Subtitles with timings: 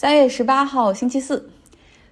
[0.00, 1.50] 三月十八号星期四，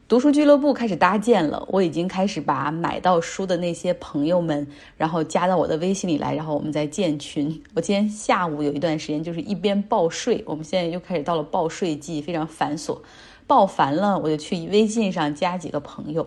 [0.09, 1.65] 读书俱乐部开始搭建了。
[1.71, 4.67] 我已经开始把买到书的那些朋友们，
[4.97, 7.63] 然后加到我的微信里来，然后我们再建群。
[7.77, 12.99] 我今天下午有一段时间就是一边报税，我们现在又开始到了报税季，非常繁琐。
[13.47, 16.27] 报烦了，我就去微信上加几个朋友。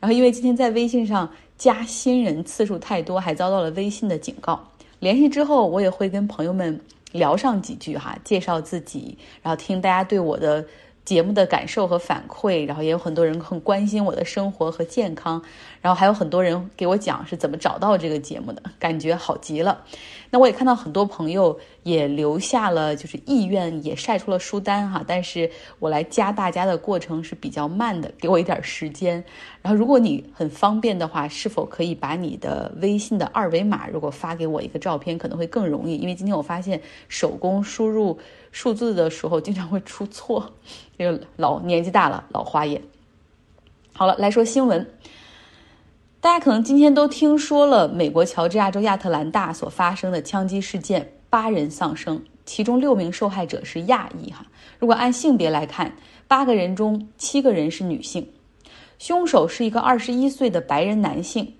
[0.00, 4.60] 然后因为今天在微信上加新人次数太多，还遭到了微信的警告。
[4.98, 6.80] 联系之后，我也会跟朋友们
[7.12, 10.66] 聊上几句哈，介绍自己，然后听大家对我的。
[11.06, 15.40] 节目的感受和反馈，然后也有很多人很关心我的生活和健康，
[15.80, 19.82] 然后还有很多人给我讲是怎么找到这个节目的，感觉好极了。
[20.30, 25.02] 那我也看到很多朋友也留下了就是意愿，也晒出了书单哈。
[25.06, 29.24] 但是我来加大家的过程是比较慢的，给我一点时间。
[29.66, 35.96] 然后如果你很方便的话，是否可以把你的微信的二维码如果发给我一个照片，可能会更容易。
[35.96, 38.16] 因为今天我发现手工输入
[38.52, 40.52] 数字的时候经常会出错，
[40.96, 42.80] 这个老年纪大了老花眼。
[43.92, 44.88] 好了，来说新闻。
[46.20, 54.30] 大家可能今天都听说了美国乔治亚州亚特兰大所发生的枪击事件，八人丧生，其中六名受害者是亚裔。
[54.30, 54.46] 哈，
[54.78, 55.96] 如果按性别来看，
[56.28, 58.28] 八个人中七个人是女性，
[58.98, 61.54] 凶手是一个二十一岁的白人男性。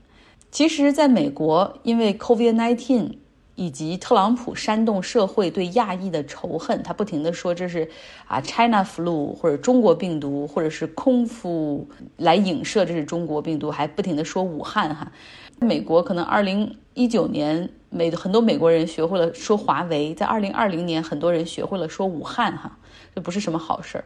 [0.51, 3.19] 其实，在美国，因为 COVID-19。
[3.59, 7.89] 以及特朗普煽动社会对亚裔的仇恨，他不停的说这是
[8.27, 15.11] 啊 China flu 或者中国病毒，或者是空腹来影射这是中国病毒，还不停的说武汉哈。
[15.59, 22.79] 美国可能二零一九年美很多美国人学会了说华为，在二零二零年很多人学会了说武汉哈，
[23.15, 24.05] 这不是什么好事儿。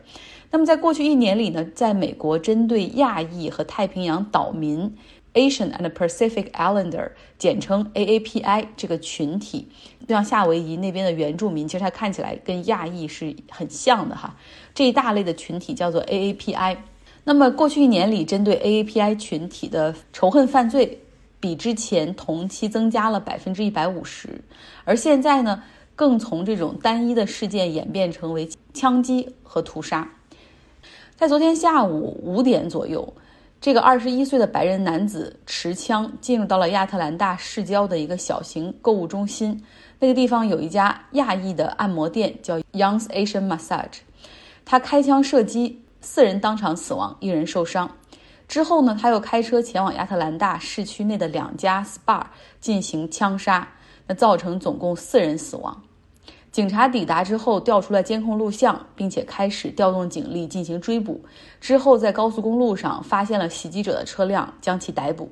[0.50, 4.96] 那么在过去一年里呢，在美国针对亚裔和太平洋岛民。
[5.32, 9.68] Asian and Pacific Islander，简称 AAPI 这个群体，
[10.00, 14.36] 就像夏威夷那边的原住民，其实它看起来跟亚裔是很像的哈。
[14.74, 16.78] 这一大类的群体叫做 AAPI。
[17.22, 20.98] 那么过去一年里，针对 AAPI 群体的仇恨犯罪
[21.40, 24.40] 比之前同期增加了百分之一百五十，
[24.84, 25.62] 而现在呢，
[25.96, 30.08] 更从这种单一的事件演变成为枪击和屠杀。
[31.16, 33.12] 在昨天下午五点左右。
[33.62, 39.62] 这个二十一岁的白人男子持枪进入到了亚特兰大市郊的一个小型购物中心，
[39.98, 43.98] 那个地方有一家亚裔的按摩店，叫 Young's Asian Massage。
[44.64, 47.94] 他开枪射击，四人当场死亡，一人受伤。
[48.50, 52.20] 之后呢，他又开车前往亚特兰大市区内的两家 SPA
[52.60, 53.68] 进行枪杀，
[54.08, 55.80] 那造成总共四人死亡。
[56.50, 61.24] 警察抵达之后，调出了监控录像，并且开始调动警力进行追捕。
[61.60, 65.30] 之后，在高速公路上发现了袭击者的车辆，将其逮捕。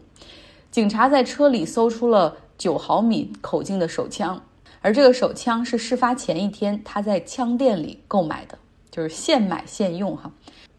[0.71, 4.41] 警察在车里搜出了九毫米口径的手枪，
[4.81, 8.57] 而这个手枪是事发前一天他在枪店里购买的，
[8.93, 10.31] 就是现买现用哈。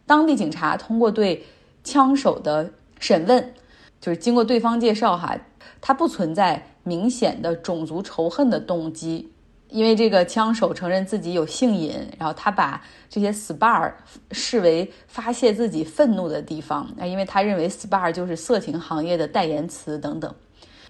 [0.05, 1.43] 当地警察通过对
[1.89, 2.69] 枪手的
[2.99, 3.53] 审问，
[3.99, 5.35] 就是经过对方介绍哈，
[5.81, 9.27] 他不存在明显的种族仇恨的动机。
[9.69, 13.91] 因为这个枪手承认自己有性瘾，然后他把这些 SPA
[14.31, 20.33] 视为发泄自己愤怒的地方啊，因为他认为 SPA 就是色情行业的代言词等等。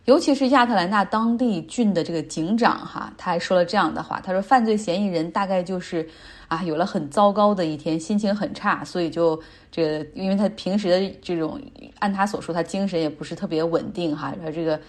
[0.09, 6.09] 尤其是亚特兰大当地郡的这个警长哈，他还说了这样的话，他说犯罪嫌疑人大概就是
[6.47, 9.39] 啊有了很糟糕的一天，心情很差，所以就
[9.71, 11.61] 这个，因为他平时的这种，
[11.99, 14.79] 按他所说，他精神也不是特别稳定哈，然后这个。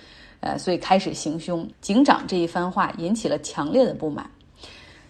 [0.42, 1.68] 呃，所以开始行凶。
[1.82, 4.24] 警长这一番话引起了强烈的不满。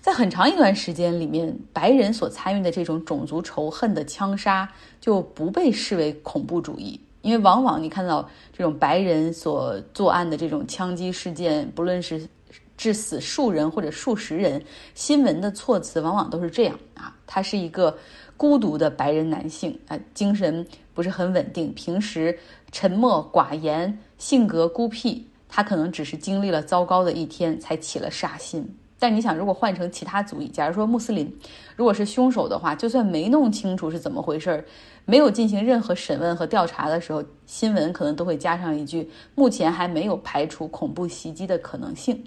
[0.01, 4.69] 在很长一段时间里面，白人所参与的这种种族仇恨的枪杀
[5.01, 12.29] 就不被视为恐怖主义，因为往往你看到这种白人所作案的这种枪击事件，不论是
[12.77, 14.65] 致死数人或者数十人，
[14.95, 17.99] 新闻的措辞往往都是这样啊，他是一个
[18.37, 22.39] 孤独的白人男性啊，精神不是很稳定，平时
[22.73, 23.99] 沉默寡言。
[24.17, 28.77] 性格孤僻，他可能只是经历了糟糕的一天才起了杀心。
[29.01, 31.35] 但你想，如果换成其他族裔，假如说穆斯林，
[31.75, 34.65] 如果是凶手的话，就算没弄清楚是怎么回事儿，
[35.07, 42.23] 没有进行任何审问和调查的时候，新闻可能都会加上一句：目前还没有排除恐怖袭击的可能性。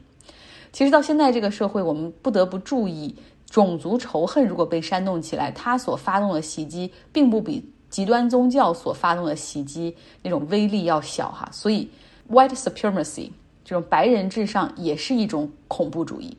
[0.71, 3.15] 其实到现在这个社会，我们不得不注意，
[3.47, 7.69] 种族仇恨如果被煽动起来，他所发动的袭击并不比。
[7.91, 11.87] 极端宗教所发动的袭击那种威力要小哈，所以
[12.27, 13.29] white supremacy
[13.63, 16.35] 这种白人至上也是一种恐怖主义。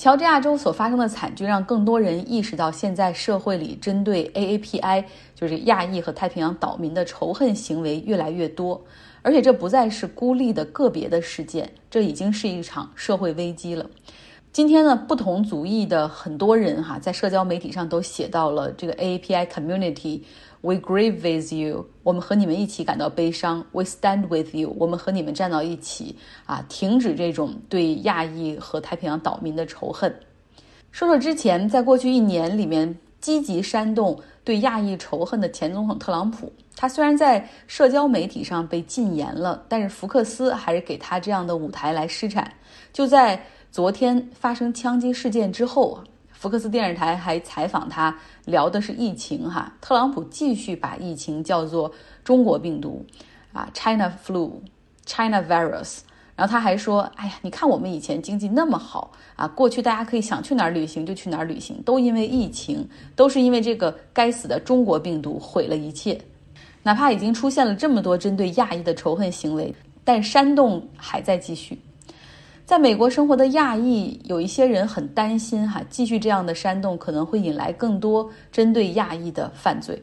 [0.00, 5.04] 乔治亚州所发生的惨剧让更多人意识到，现在社会里针对 AAPI
[5.34, 8.82] 就是亚裔和太平洋岛民的仇恨行为越来越多，
[9.20, 13.84] 而且这不再是孤立的个别的事件，这已经是一场社会危机了。
[14.54, 20.22] 今天呢，不同族裔的很多人哈，在社交媒体上都写到了这个 AAPI community。
[20.62, 23.64] We grieve with you，我们和你们一起感到悲伤。
[23.72, 26.14] We stand with you，我们和你们站到一起
[26.44, 26.62] 啊！
[26.68, 30.14] 停止这种对亚裔和太平洋岛民的仇恨。
[30.90, 42.52] 说说之前，在过去一年里面积极煽动对亚裔仇恨的前总统特朗普，他虽然在社交媒体上被禁言了，但是福克斯还是给他这样的舞台来施展。
[42.92, 43.42] 就在
[43.72, 46.04] 昨天发生枪击事件之后啊。
[46.40, 48.16] 福克斯电视台还采访他，
[48.46, 49.70] 聊的是疫情哈。
[49.78, 51.92] 特朗普继续把疫情叫做
[52.24, 53.04] 中国病毒，
[53.52, 55.98] 啊，China flu，China virus。
[56.34, 66.18] 然后他还说，哎呀，你看我们以前经济那么好啊，过去大家可以想去哪儿旅行就去哪儿旅行，都因为疫情，都是因为这个该死的中国病毒毁了一切。
[66.82, 71.78] 哪怕已经出现了这么多针对亚裔的仇恨行为，但煽动还在继续。
[72.70, 80.00] 在美国生活的亚裔有一些人很担心，哈，继续这样的煽动可能会引来更多针对亚裔的犯罪。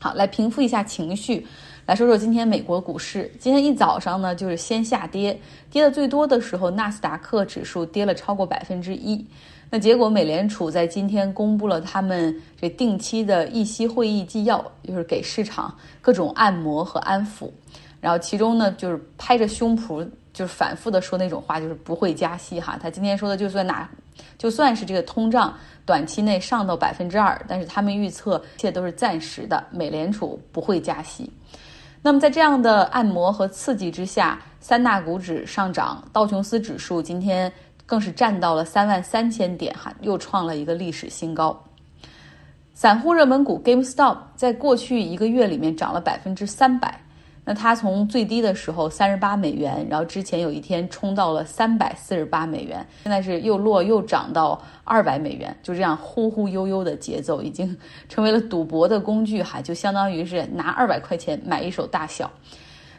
[0.00, 1.46] 好，来平复一下情绪，
[1.86, 3.30] 来说说今天美国股市。
[3.38, 5.38] 今天一早上呢，就是先下跌，
[5.70, 9.24] 跌的最多的时候，纳斯达克指数跌了超过百分之一。
[9.70, 17.48] 那结果，美联储在今天公布了他们这定期的议息会议纪要，就是给市场各种按摩和安抚。
[18.00, 22.78] 然后其中呢，就是拍着胸脯，就是反复的说那种话，就是不会加息哈。
[22.80, 23.88] 他今天说的，就算哪，
[24.38, 25.52] 就算是这个通胀
[25.84, 31.28] 短期内上到百分之二，但是他们预测一切都是暂时的，美联储不会加息。
[32.00, 37.52] 那么在这样的按摩和刺激之下，三大股指上涨，道琼斯指数今天
[37.84, 41.60] 更是站到了三万三千点哈，又创了一个历史新高。
[42.74, 47.00] 散户热门股 GameStop 在过去一个月里面涨了百分之三百。
[47.48, 57.74] 那它从最低的时候三十八美元，然后之前有一天冲到了三百四十八美元，现在是又落又涨到二百美元，就这样忽忽悠悠的节奏，已经
[58.06, 62.30] 成为了赌博的工具哈，就相当于是拿二百块钱买一手大小。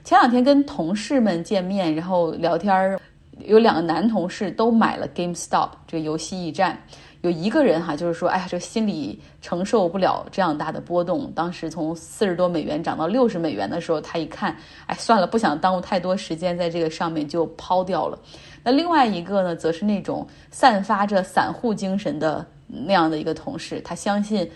[0.03, 2.99] 前两天跟同事们见面，然后聊天儿，
[3.45, 6.75] 有两个男同事都买了 GameStop 这个游戏驿站。
[7.21, 11.29] 有一个人哈，就是说，哎呀，这心里承受不了这样大的波动。
[11.35, 14.55] 当时从四十多美元涨到六十美元的时候，他一看，
[14.85, 18.17] 哎，算了，不想耽误太多时间在这个上面，就抛掉了。
[18.63, 24.49] 那另外一个呢，则是那种散发着散户精神的那样的一个同事，他相信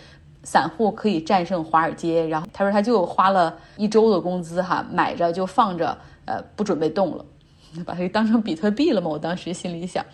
[0.43, 2.25] 散户可以战胜华尔街。
[2.25, 7.25] 然后他说，他就花了一周的工资哈，买着就放着，呃，不准备动了，
[7.85, 9.09] 把它当成比特币了吗？
[9.09, 10.05] 我当时心里想。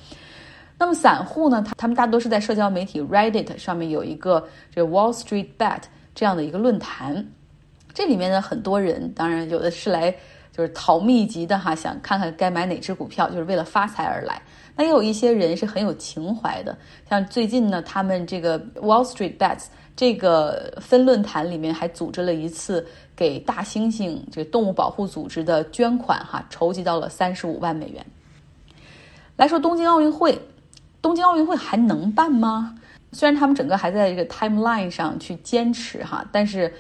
[0.80, 1.62] 那么散户呢？
[1.62, 5.82] 他他们大多是在社交媒体 Reddit 上面有一个这 Wall Street Bet
[6.16, 7.28] 这样的一个论坛，
[7.94, 10.10] 这里面呢很多人，当然有的是来
[10.54, 14.42] 就是淘秘籍的哈，想看看该买哪只股票，就是为了发财而来。
[14.74, 16.78] 那也有一些人是很有情怀的，
[17.10, 19.66] 像最近呢，他们这个 Wall Street Bets
[19.98, 22.88] 这个分论坛里面还组织了一次
[23.18, 28.06] 给大猩猩这动物保护组织的捐款哈，筹集到了三十五万美元。
[29.36, 30.42] 来说东京奥运会。
[31.02, 32.76] 东京奥运会还能办吗？
[33.12, 36.72] 虽然他们整个还在这个 timeline 上去坚持哈，但是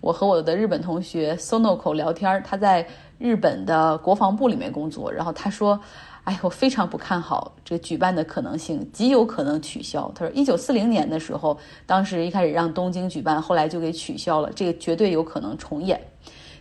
[0.00, 2.86] 我和我的日本同学 Sonoko 聊天，他在
[3.18, 5.80] 日本的国防部里面工作，然后他说
[6.24, 16.00] ：“哎，我非常不看好这个举办的可能性，极有可能取消。”他说：“一九四零年的时候，当时一开始让东京举办，后来就给取消了，这个绝对有可能重演。”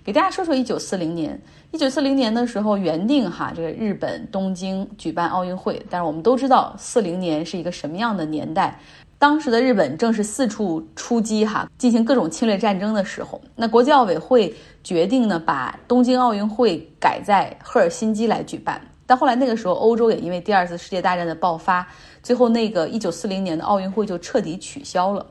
[0.07, 1.37] 给大家说说一九四零年。
[1.71, 8.79] 一九四零年的时候，原定哈这个日本东京举办奥运会，但是我们都知道四零年是一个什么样的年代。
[9.19, 13.41] 当时的日本正是四处出击哈，进行各种侵略战争的时候。
[13.53, 18.79] 那国际奥委会决定呢，把东京奥运会改在赫尔辛基来举办。
[19.05, 21.85] 但后来那个时候，欧洲也因为第二次世界大战的爆发，
[22.23, 25.25] 最后那个一九四零年的奥运会就彻底取消了。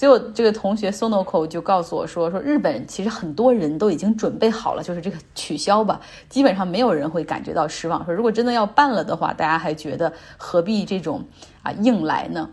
[0.00, 8.02] 所以，我这个同学 Sonoko 就告诉我说：“说日本其实很多人都已经准备好了，就是这个取消吧，基本上没有人会感觉到失望。
[8.06, 11.22] 说如果真的要办了的话，大家还觉得何必这种
[11.62, 12.48] 啊硬来呢？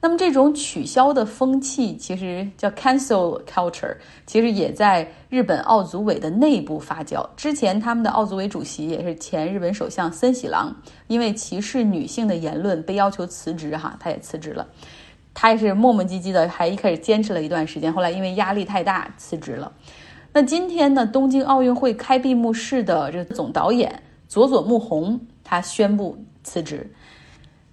[0.00, 7.22] 那么这种取消的风气，其实叫 cancel culture，其实也在日本奥组委的内部发酵。
[7.36, 10.74] 之前他们的奥组委主席也是前日本首相森喜朗，
[11.06, 14.66] 因为歧视女性的言论被要求辞职，哈，他也辞职了。”
[15.40, 19.72] 他也是磨磨唧唧的，还一开始坚持了一段时间，后来因为压力太大辞职了。
[20.32, 26.92] 那今天呢，东京奥运会开闭幕式的这个总导演佐佐木宏他宣布辞职。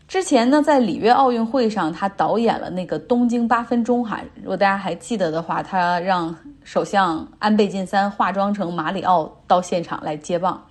[0.07, 10.63] 之前呢，在里约奥运会上，他导演了那个东京八分钟哈，如果大家还记得的话，他让首相安倍晋三化妆成马里奥到现场来接棒。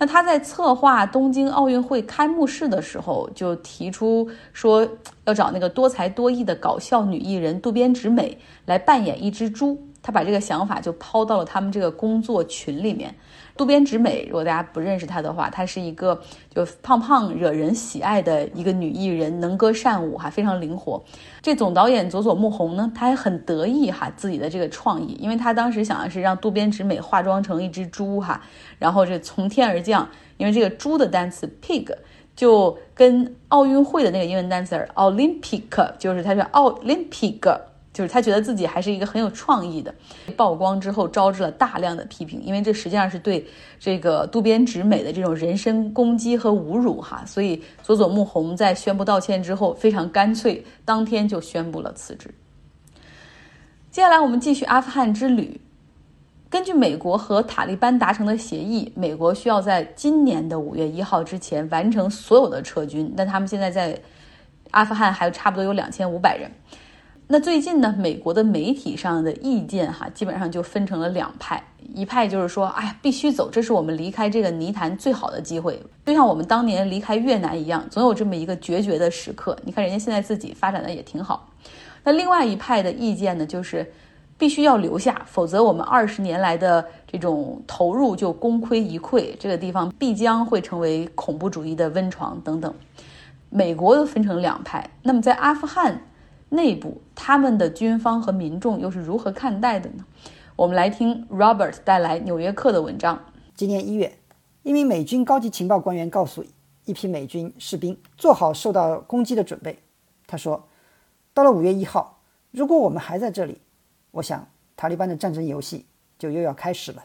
[0.00, 4.88] 那他在策划东京奥运会开幕式的时候，就提出说
[5.26, 9.86] 要找那个多才多艺的搞笑女艺人渡边直美来扮演一只猪。
[10.02, 13.14] 他把这个想法就抛到了他们这个工作群里面。
[13.60, 21.04] 渡边直美，如果大家不认识她的话，她是一个就胖胖惹人喜爱的一个女艺人，能歌善舞哈，非常灵活。
[21.42, 28.40] 这总导演佐佐木宏呢，他还很得意哈自己的这个创意，因为他当时想的是让渡边直美化妆成一只猪哈，
[28.78, 31.94] 然后这从天而降，因为这个猪的单词 pig
[32.34, 37.60] 就跟奥运会的那个英文单词 Olympic 就是它是 Olympic。
[37.92, 39.92] 就是他觉得自己还是一个很有创意的，
[40.36, 43.44] 曝光之后招致了大量的批评，因为这实际上是对
[43.80, 52.32] 这个渡边直美的这种人身攻击和侮辱哈，所以佐佐木宏在宣布道歉之后非常干脆，当天就宣布了辞职。
[53.90, 55.60] 接下来我们继续阿富汗之旅，
[56.48, 64.00] 根据美国和塔利班达成的协议，美国需要在今年的五月一号之前完成所有的撤军，但他们现在在
[64.70, 66.48] 阿富汗还有差不多有两千五百人。
[67.32, 71.62] 那最近呢，美国的媒体上的意见哈，基本上就分成了两派。
[71.94, 79.56] 一派就是说，哎，必须走，这是我们离开这个泥潭最好的机会，就像我们当年离开越南一样，总有这么一个决绝的时刻。
[79.62, 81.48] 你看人家现在自己发展的也挺好。
[82.02, 83.88] 那另外一派的意见呢，就是
[84.36, 92.74] 必须要留下，否则我们二十年来的这种投入就功亏一篑，这个地方必将会成为恐怖主义的温床等等。
[93.50, 94.90] 美国又分成两派。
[95.04, 96.02] 那么在阿富汗。
[96.50, 100.04] 内部他们的军方和民众又是如何看待的呢？
[100.56, 103.24] 我们来听 Robert 带来《纽约客》的文章。
[103.54, 104.18] 今年一月，
[104.64, 106.44] 一名美军高级情报官员告诉
[106.86, 109.78] 一批美军士兵做好受到攻击的准备。
[110.26, 110.68] 他说
[111.32, 113.60] ：“到了五月一号，如果我们还在这里，
[114.10, 115.86] 我想塔利班的战争游戏
[116.18, 117.04] 就又要开始了。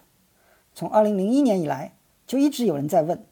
[0.73, 3.23] 从二零零一年以来，就一直有人在问：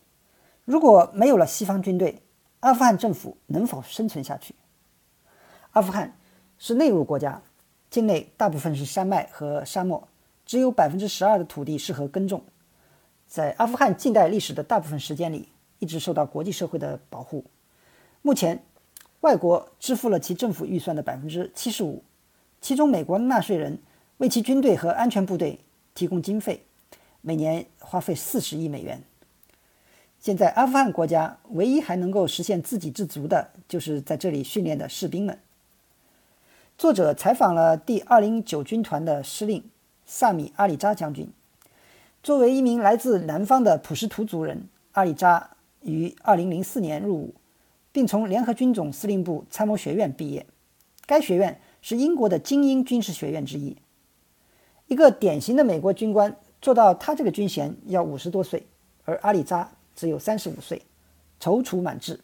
[0.63, 2.21] 如果没有了西方军队，
[2.59, 4.53] 阿富汗政府能否生存下去？”
[5.73, 6.15] 阿富汗
[6.59, 7.41] 是内陆国家，
[7.89, 10.07] 境内大部分是山脉和沙漠，
[10.45, 12.43] 只有百分之十二的土地适合耕种。
[13.27, 15.49] 在阿富汗近代历史的大部分时间里，
[15.79, 17.43] 一直受到国际社会的保护。
[18.21, 18.63] 目前，
[19.21, 22.03] 外国支付了其政府预算的百分之七十五，
[22.61, 23.79] 其中美国纳税人
[24.17, 25.59] 为其军队和安全部队
[25.95, 26.63] 提供经费，
[27.21, 29.01] 每年花费四十亿美元。
[30.19, 35.39] 现在，阿富汗国家唯一还能够实现自给自足的，就是在这里训练的士兵们。
[36.77, 39.63] 作者采访了第二零九军团的司令
[40.05, 41.31] 萨米阿里扎将军。
[42.21, 45.51] 作为一名来自南方的普什图族人，阿里扎
[45.81, 47.35] 于二零零四年入伍，
[47.91, 50.45] 并从联合军总司令部参谋学院毕业。
[51.05, 53.77] 该学院是英国的精英军事学院之一。
[54.87, 58.65] 一个典型的美国军官做到他这个军衔要五十多岁，
[59.05, 60.81] 而阿里扎只有三十五岁，
[61.39, 62.19] 踌躇满志。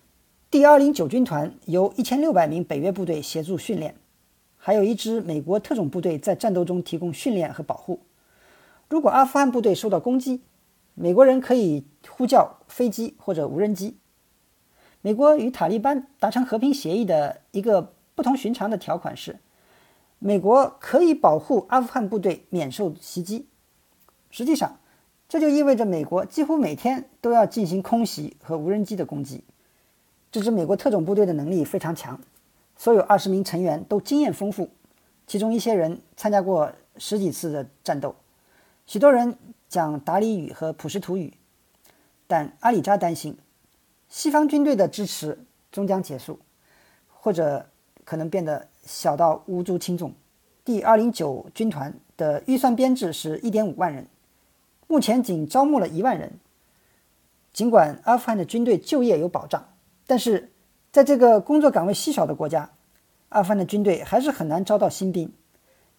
[0.52, 3.96] 第二零九军团由一千六百名北约部队协助训练。
[4.70, 8.02] 还有一支美国特种部队在战斗中提供训练和保护。
[8.88, 10.44] 如果阿富汗部队受到攻击，
[10.94, 13.98] 美国人可以呼叫飞机或者无人机。
[15.02, 19.40] 美国与塔利班达成和平协议的一个不同寻常的条款是，
[20.20, 23.48] 美国可以保护阿富汗部队免受袭击。
[24.30, 24.78] 实际上，
[25.28, 29.44] 这就意味着美国几乎每天都要进行空袭和无人机的攻击。
[30.32, 32.22] 这支美国特种部队的能力非常强。
[32.80, 34.70] 所有二十名成员都经验丰富，
[35.28, 38.16] 其中一些人参加过十几次的战斗，
[38.86, 41.34] 许多人讲达里语和普什图语。
[42.26, 43.38] 但阿里扎担心，
[44.08, 45.38] 西方军队的支持
[45.74, 46.40] 终将结束，
[47.10, 47.68] 或者
[48.06, 50.14] 可能变得小到无足轻重。
[50.64, 54.08] 第二零九军团的预算编制是一点五万人，
[54.88, 56.32] 目前仅招募了一万人。
[57.52, 59.68] 尽管阿富汗的军队就业有保障，
[60.08, 60.54] 但是。
[60.92, 62.72] 在这个工作岗位稀少的国家，
[63.30, 65.32] 阿富汗的军队还是很难招到新兵。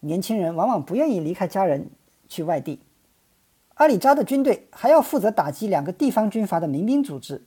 [0.00, 1.90] 年轻人往往不愿意离开家人
[2.26, 2.80] 去外地。
[3.74, 7.42] 阿里扎的军队还要负责打击两个地方军阀的民兵组织，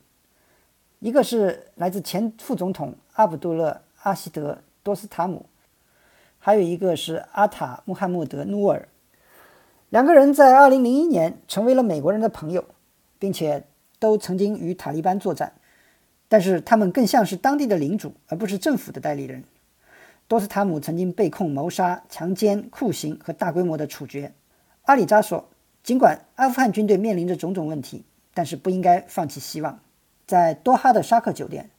[1.00, 3.70] 一个是来自前副总统阿卜杜勒·
[4.02, 5.44] 阿希德·多斯塔姆，
[6.38, 8.88] 还有一个是阿塔·穆罕默德·努尔。
[9.90, 12.64] 两个人在2001年成为了美国人的朋友，
[13.18, 13.64] 并且
[13.98, 15.52] 都曾经与塔利班作战。
[16.28, 19.44] 但是他们更像是当地的领主，而不是政府的代理人。
[20.26, 24.32] 多斯塔姆曾经被控谋杀、强奸、酷刑和大规模的处决。
[24.84, 25.48] 阿里扎说
[25.84, 29.80] ：“尽管阿富汗军队面临着种种问题，但是不应该放弃希望。”
[30.26, 31.70] 在多哈的沙克酒店，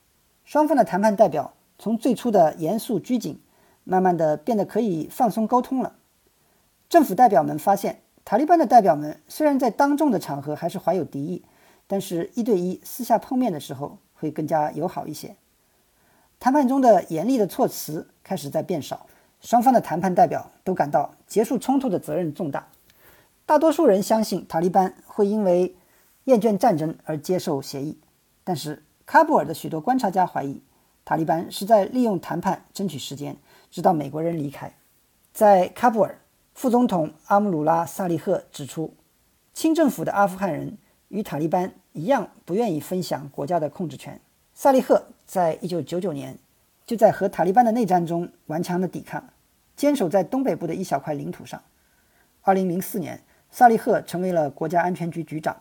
[0.43, 3.41] 双方的谈判代表从最初的严肃拘谨，
[3.83, 5.95] 慢慢的变得可以放松沟通了。
[6.87, 11.43] 政府代表们发现，塔利班的代表们虽然在当众的场合还是怀有敌意。
[11.87, 15.35] 但是，一对一私下碰面的时候会更加友好一些。
[16.39, 19.07] 谈判中的严厉的措辞开始在变少，
[19.39, 22.67] 双方的谈判代表都感到结束冲突的责任重大。
[23.45, 25.75] 大多数人相信塔利班会因为
[26.25, 27.99] 厌倦战争而接受协议，
[28.43, 30.61] 但是喀布尔的许多观察家怀疑，
[31.05, 33.37] 塔利班是在利用谈判争取时间，
[33.69, 34.73] 直到美国人离开。
[35.31, 36.19] 在喀布尔，
[36.53, 38.95] 副总统阿姆鲁拉·萨利赫指出，
[39.53, 40.77] 清政府的阿富汗人
[41.09, 44.21] 与塔利班一样，不愿意分享国家的控制权。
[44.53, 46.37] 萨利赫在一九九九年
[46.85, 49.23] 就在和塔利班的内战中顽强的抵抗，
[49.75, 51.59] 坚守在东北部的一小块领土上。
[52.41, 53.19] 二零零四年。
[53.51, 55.55] 萨利赫成为了国家安全局局长，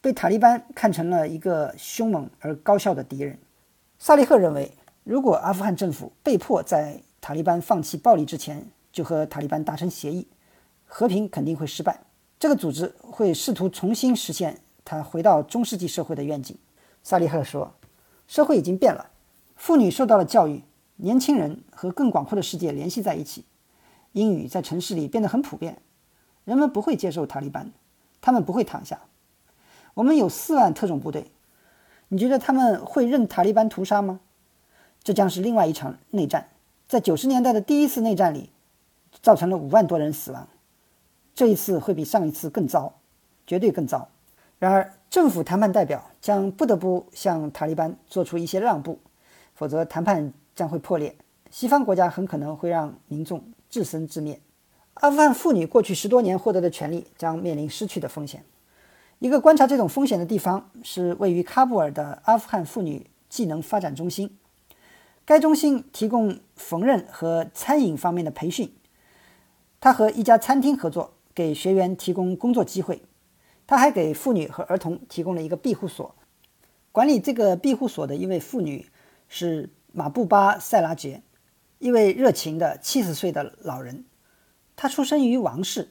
[0.00, 3.38] 被塔利班看成了一个凶猛而高效的敌人。
[3.96, 4.72] 萨利赫认为，
[5.04, 10.26] 如果阿富汗政府被迫在塔利班放弃暴力之前就和塔利班达成协议，
[10.84, 12.00] 和平肯定会失败。
[12.40, 16.56] 这个组织会试图重新实现他回到中世纪社会的愿景。
[17.02, 17.74] 萨利赫说
[18.28, 19.10] ：“社会已经变了，
[19.56, 20.62] 妇女受到了教育，
[20.96, 23.44] 年轻人和更广阔的世界联系在一起，
[24.12, 25.78] 英语在城市里变得很普遍。”
[26.44, 27.70] 人们不会接受塔利班，
[28.20, 29.02] 他们不会躺下。
[29.94, 31.30] 我们有四万特种部队，
[32.08, 34.18] 你觉得他们会任塔利班屠杀吗？
[35.04, 36.48] 这将是另外一场内战。
[36.88, 38.50] 在九十年代的第一次内战里，
[39.22, 40.48] 造成了五万多人死亡。
[41.34, 42.94] 这一次会比上一次更糟，
[43.46, 44.08] 绝对更糟。
[44.62, 49.00] 然而，政府谈判代表将不得不向塔利班做出一些让步，
[49.56, 51.16] 否则谈判将会破裂。
[51.50, 54.40] 西方国家很可能会让民众自生自灭。
[54.94, 58.44] 阿富汗妇女过去十多年获得的权利将面临失去的风险。
[59.18, 64.38] 一个观察这种风险的地方是位于喀布尔的阿富汗妇女技能发展中心。
[65.24, 68.72] 该中心提供缝纫和餐饮方面的培训。
[69.80, 73.02] 他和一家餐厅合作，给学员提供工作机会。
[73.66, 76.14] 他还给妇女和儿童提供了一个庇护所。
[76.90, 78.86] 管理这个庇护所的一位妇女
[79.28, 81.22] 是马布巴·塞拉杰，
[81.78, 84.04] 一位热情的七十岁的老人。
[84.76, 85.90] 他出生于王室。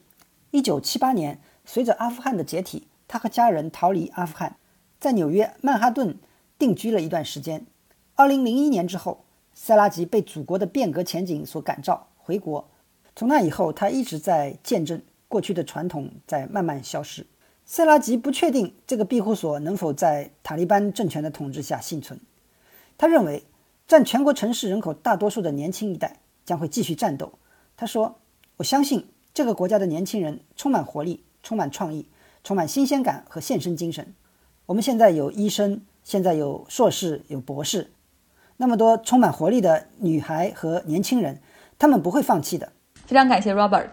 [0.52, 4.58] 1978年，随着阿富汗的解体，他和家人逃离阿富汗，
[5.00, 6.20] 在纽约曼哈顿
[6.60, 7.66] 定居了一段时间。
[8.18, 12.70] 2001年之后，塞拉吉被祖国的变革前景所感召，回国。
[13.16, 17.26] 从那以后，他一直在见证过去的传统在慢慢消失。
[17.74, 22.20] 塞拉吉不确定这个庇护所能否在塔利班政权的统治下幸存。
[22.98, 23.46] 他认为，
[23.88, 27.32] 占全国城市人口大多数的年轻一代将会继续战斗。
[27.78, 28.18] 他说。
[28.58, 32.06] 我相信这个国家的年轻人充满活力、充满创意、
[32.44, 34.14] 充满新鲜感和献身精神。
[34.68, 37.90] 我们现在有医生，现在有硕士、有博士，
[38.58, 41.42] 那么多充满活力的女孩和年轻人，
[41.80, 42.74] 他们不会放弃的。
[43.06, 43.88] 非常感谢 Robert。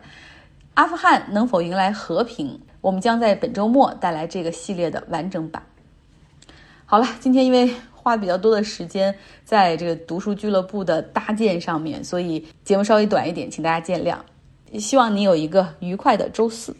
[0.75, 2.61] 阿富汗能否迎来和平？
[2.81, 5.62] 我们将在本周末带来这个系列的完整版。
[6.85, 9.14] 好了，今天因为花比较多的时间
[9.45, 14.17] 在这个读书俱乐部的搭建上面，所以节目稍微短一点，请大家见谅。
[14.79, 16.75] 希望你有一个愉快的周四。